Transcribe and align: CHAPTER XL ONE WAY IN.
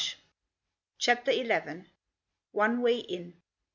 CHAPTER 0.97 1.31
XL 1.31 1.81
ONE 2.53 2.81
WAY 2.81 2.95
IN. 2.97 3.39